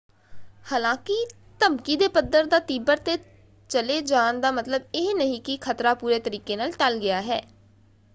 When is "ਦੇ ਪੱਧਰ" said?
1.95-2.45